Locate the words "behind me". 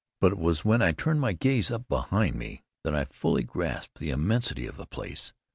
1.87-2.63